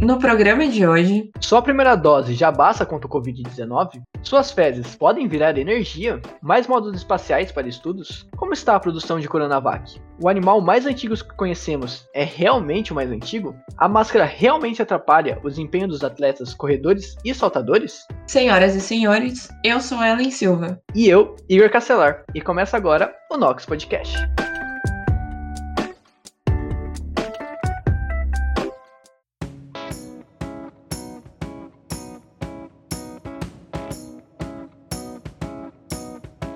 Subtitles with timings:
[0.00, 4.02] No programa de hoje, só a primeira dose já basta contra o Covid-19?
[4.22, 6.20] Suas fezes podem virar energia?
[6.42, 8.26] Mais módulos espaciais para estudos?
[8.36, 9.98] Como está a produção de Coronavac?
[10.22, 13.56] O animal mais antigo que conhecemos é realmente o mais antigo?
[13.78, 18.06] A máscara realmente atrapalha o desempenho dos atletas corredores e saltadores?
[18.26, 20.78] Senhoras e senhores, eu sou Ellen Silva.
[20.94, 22.22] E eu, Igor Castelar.
[22.34, 24.16] E começa agora o Nox Podcast.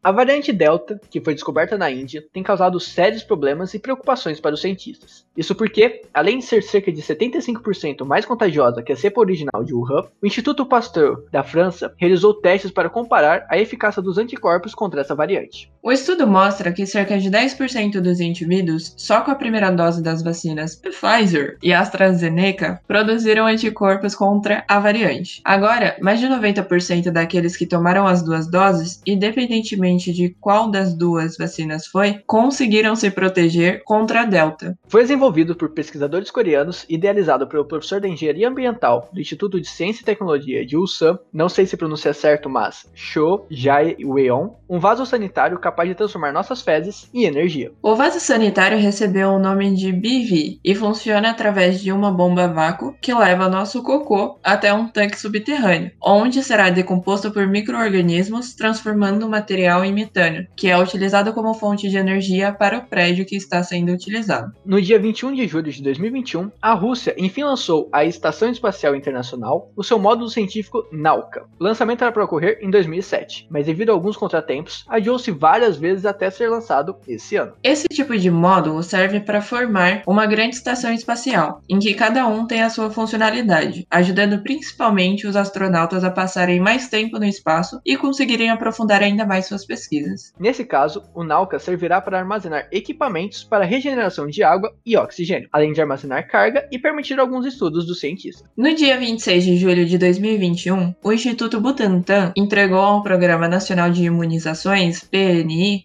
[0.00, 4.54] A variante Delta, que foi descoberta na Índia, tem causado sérios problemas e preocupações para
[4.54, 5.26] os cientistas.
[5.36, 9.74] Isso porque, além de ser cerca de 75% mais contagiosa que a cepa original de
[9.74, 15.00] Wuhan, o Instituto Pasteur da França realizou testes para comparar a eficácia dos anticorpos contra
[15.00, 15.68] essa variante.
[15.88, 20.22] O estudo mostra que cerca de 10% dos indivíduos, só com a primeira dose das
[20.22, 25.40] vacinas Pfizer e AstraZeneca, produziram anticorpos contra a variante.
[25.42, 31.38] Agora, mais de 90% daqueles que tomaram as duas doses, independentemente de qual das duas
[31.38, 34.78] vacinas foi, conseguiram se proteger contra a Delta.
[34.88, 40.02] Foi desenvolvido por pesquisadores coreanos, idealizado pelo professor de Engenharia Ambiental do Instituto de Ciência
[40.02, 45.58] e Tecnologia de Ulsan, não sei se pronuncia certo, mas Cho Jae-weon, um vaso sanitário
[45.58, 47.72] capaz de transformar nossas fezes em energia.
[47.82, 52.48] O vaso sanitário recebeu o nome de BV e funciona através de uma bomba a
[52.48, 59.26] vácuo que leva nosso cocô até um tanque subterrâneo, onde será decomposto por micro-organismos, transformando
[59.26, 63.36] o material em metano, que é utilizado como fonte de energia para o prédio que
[63.36, 64.52] está sendo utilizado.
[64.64, 69.70] No dia 21 de julho de 2021, a Rússia enfim lançou a Estação Espacial Internacional
[69.76, 71.46] o seu módulo científico Nauka.
[71.58, 76.06] O lançamento era para ocorrer em 2007, mas devido a alguns contratempos, adiou-se várias vezes
[76.06, 77.52] até ser lançado esse ano.
[77.64, 82.46] Esse tipo de módulo serve para formar uma grande estação espacial, em que cada um
[82.46, 87.96] tem a sua funcionalidade, ajudando principalmente os astronautas a passarem mais tempo no espaço e
[87.96, 90.32] conseguirem aprofundar ainda mais suas pesquisas.
[90.38, 95.72] Nesse caso, o Nauka servirá para armazenar equipamentos para regeneração de água e oxigênio, além
[95.72, 98.48] de armazenar carga e permitir alguns estudos do cientista.
[98.56, 104.04] No dia 26 de julho de 2021, o Instituto Butantan entregou ao Programa Nacional de
[104.04, 105.08] Imunizações,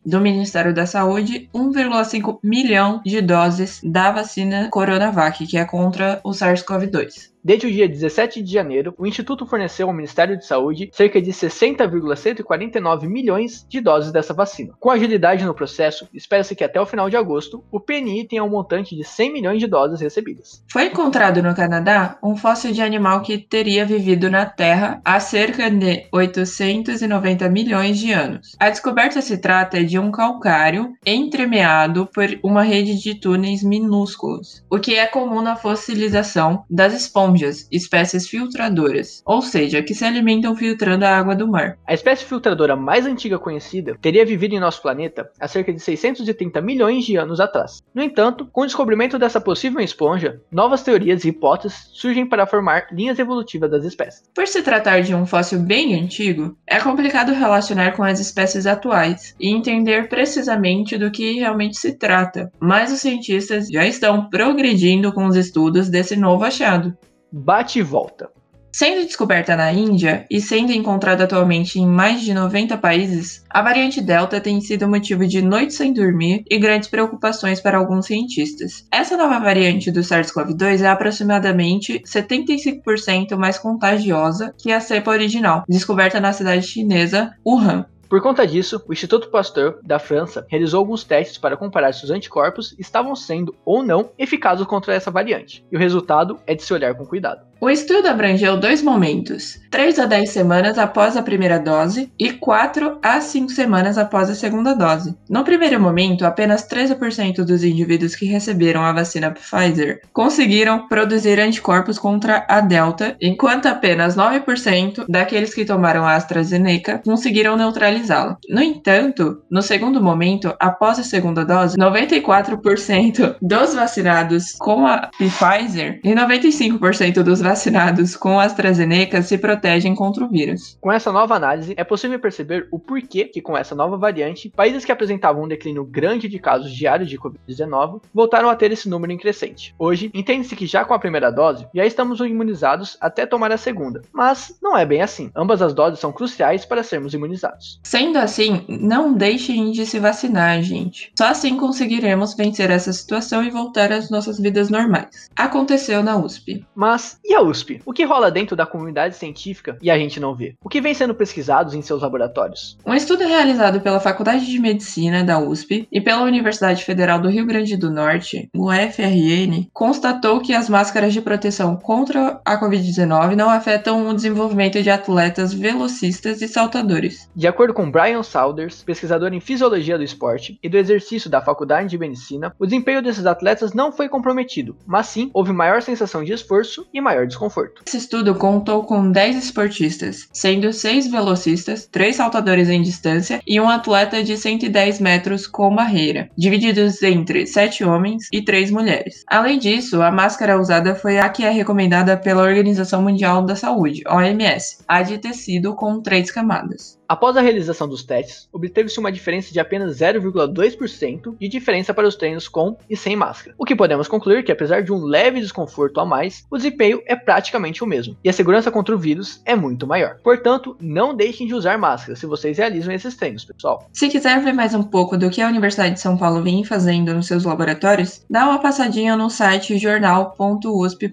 [0.06, 6.32] Do Ministério da Saúde, 1,5 milhão de doses da vacina Coronavac, que é contra o
[6.32, 7.33] SARS-CoV-2.
[7.46, 11.34] Desde o dia 17 de janeiro, o Instituto forneceu ao Ministério de Saúde cerca de
[11.34, 14.74] 60,149 milhões de doses dessa vacina.
[14.80, 18.50] Com agilidade no processo, espera-se que até o final de agosto, o PNI tenha um
[18.50, 20.64] montante de 100 milhões de doses recebidas.
[20.72, 25.70] Foi encontrado no Canadá um fóssil de animal que teria vivido na Terra há cerca
[25.70, 28.56] de 890 milhões de anos.
[28.58, 34.80] A descoberta se trata de um calcário entremeado por uma rede de túneis minúsculos, o
[34.80, 40.56] que é comum na fossilização das esponjas esponjas, espécies filtradoras, ou seja, que se alimentam
[40.56, 41.78] filtrando a água do mar.
[41.86, 46.62] A espécie filtradora mais antiga conhecida teria vivido em nosso planeta há cerca de 630
[46.62, 47.82] milhões de anos atrás.
[47.94, 52.88] No entanto, com o descobrimento dessa possível esponja, novas teorias e hipóteses surgem para formar
[52.92, 54.24] linhas evolutivas das espécies.
[54.34, 59.36] Por se tratar de um fóssil bem antigo, é complicado relacionar com as espécies atuais
[59.40, 65.26] e entender precisamente do que realmente se trata, mas os cientistas já estão progredindo com
[65.26, 66.96] os estudos desse novo achado
[67.34, 68.30] bate e volta.
[68.76, 74.02] Sendo descoberta na Índia e sendo encontrada atualmente em mais de 90 países, a variante
[74.02, 78.88] Delta tem sido motivo de noites sem dormir e grandes preocupações para alguns cientistas.
[78.92, 86.20] Essa nova variante do SARS-CoV-2 é aproximadamente 75% mais contagiosa que a cepa original, descoberta
[86.20, 87.86] na cidade chinesa Wuhan.
[88.14, 92.12] Por conta disso, o Instituto Pasteur da França realizou alguns testes para comparar se os
[92.12, 96.72] anticorpos estavam sendo ou não eficazes contra essa variante, e o resultado é de se
[96.72, 97.44] olhar com cuidado.
[97.64, 103.00] O estudo abrangeu dois momentos: 3 a 10 semanas após a primeira dose e 4
[103.02, 105.16] a 5 semanas após a segunda dose.
[105.30, 111.98] No primeiro momento, apenas 13% dos indivíduos que receberam a vacina Pfizer conseguiram produzir anticorpos
[111.98, 118.38] contra a Delta, enquanto apenas 9% daqueles que tomaram a AstraZeneca conseguiram neutralizá-la.
[118.50, 126.02] No entanto, no segundo momento, após a segunda dose, 94% dos vacinados com a Pfizer
[126.04, 130.76] e 95% dos vacinados vacinados com AstraZeneca se protegem contra o vírus.
[130.82, 134.84] Com essa nova análise, é possível perceber o porquê que, com essa nova variante, países
[134.84, 139.14] que apresentavam um declínio grande de casos diários de Covid-19 voltaram a ter esse número
[139.14, 139.76] em crescente.
[139.78, 144.02] Hoje, entende-se que já com a primeira dose, já estamos imunizados até tomar a segunda,
[144.12, 145.30] mas não é bem assim.
[145.36, 147.80] Ambas as doses são cruciais para sermos imunizados.
[147.84, 151.12] Sendo assim, não deixem de se vacinar, gente.
[151.16, 155.30] Só assim conseguiremos vencer essa situação e voltar às nossas vidas normais.
[155.36, 156.66] Aconteceu na USP.
[156.74, 157.82] Mas e a USP?
[157.86, 160.56] O que rola dentro da comunidade científica e a gente não vê?
[160.64, 162.78] O que vem sendo pesquisado em seus laboratórios?
[162.86, 167.46] Um estudo realizado pela Faculdade de Medicina da USP e pela Universidade Federal do Rio
[167.46, 174.08] Grande do Norte, UFRN, constatou que as máscaras de proteção contra a Covid-19 não afetam
[174.08, 177.30] o desenvolvimento de atletas velocistas e saltadores.
[177.36, 181.90] De acordo com Brian Saunders, pesquisador em fisiologia do esporte e do exercício da Faculdade
[181.90, 186.34] de Medicina, o desempenho desses atletas não foi comprometido, mas sim houve maior sensação de
[186.34, 187.82] esforço e maior desconforto.
[187.86, 193.70] Esse estudo contou com 10 esportistas, sendo 6 velocistas, 3 saltadores em distância e um
[193.70, 199.24] atleta de 110 metros com barreira, divididos entre 7 homens e 3 mulheres.
[199.28, 204.04] Além disso, a máscara usada foi a que é recomendada pela Organização Mundial da Saúde,
[204.08, 206.98] OMS, a de tecido com 3 camadas.
[207.08, 212.16] Após a realização dos testes, obteve-se uma diferença de apenas 0,2% de diferença para os
[212.16, 216.00] treinos com e sem máscara, o que podemos concluir que, apesar de um leve desconforto
[216.00, 219.56] a mais, o desempenho é praticamente o mesmo, e a segurança contra o vírus é
[219.56, 220.18] muito maior.
[220.24, 223.90] Portanto, não deixem de usar máscara se vocês realizam esses treinos, pessoal.
[223.92, 227.14] Se quiser ver mais um pouco do que a Universidade de São Paulo vem fazendo
[227.14, 231.04] nos seus laboratórios, dá uma passadinha no site jornal.usp.br.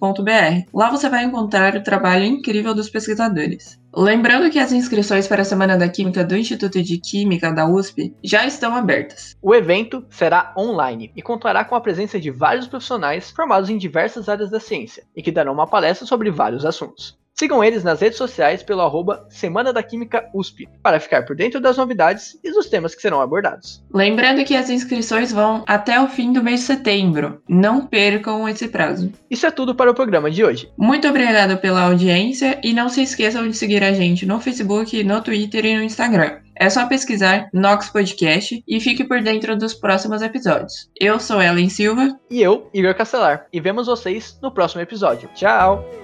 [0.75, 3.80] Lá você vai encontrar o trabalho incrível dos pesquisadores.
[3.93, 8.15] Lembrando que as inscrições para a Semana da Química do Instituto de Química da USP
[8.23, 9.37] já estão abertas.
[9.43, 14.29] O evento será online e contará com a presença de vários profissionais formados em diversas
[14.29, 17.19] áreas da ciência e que darão uma palestra sobre vários assuntos.
[17.39, 21.61] Sigam eles nas redes sociais pelo arroba Semana da Química USP, para ficar por dentro
[21.61, 23.83] das novidades e dos temas que serão abordados.
[23.93, 27.43] Lembrando que as inscrições vão até o fim do mês de setembro.
[27.49, 29.11] Não percam esse prazo.
[29.31, 30.71] Isso é tudo para o programa de hoje.
[30.77, 35.23] Muito obrigada pela audiência e não se esqueçam de seguir a gente no Facebook, no
[35.23, 36.41] Twitter e no Instagram.
[36.61, 40.91] É só pesquisar Nox Podcast e fique por dentro dos próximos episódios.
[41.01, 42.21] Eu sou Ellen Silva.
[42.31, 43.47] E eu, Igor Castelar.
[43.51, 45.31] E vemos vocês no próximo episódio.
[45.35, 46.00] Tchau!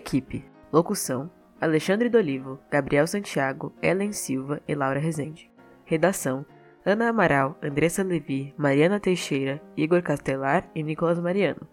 [0.00, 0.42] Equipe.
[0.72, 1.30] Locução:
[1.60, 5.50] Alexandre Dolivo, Gabriel Santiago, Ellen Silva e Laura Rezende.
[5.84, 6.46] Redação:
[6.86, 11.68] Ana Amaral, Andressa Levi, Mariana Teixeira, Igor Castelar e Nicolas Mariano.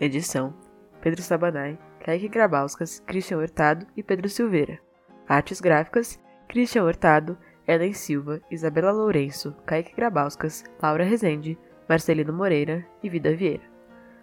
[0.00, 0.54] Edição:
[1.02, 4.80] Pedro Sabanai, Kaique Grabauskas, Christian Hurtado e Pedro Silveira.
[5.28, 6.18] Artes gráficas:
[6.48, 7.36] Christian Hurtado,
[7.66, 13.64] Ellen Silva, Isabela Lourenço, Kaique Grabauskas, Laura Rezende, Marcelino Moreira e Vida Vieira.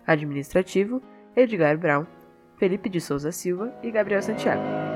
[0.07, 0.99] Administrativo:
[1.35, 2.07] Edgar Brown,
[2.57, 4.94] Felipe de Souza Silva e Gabriel Santiago.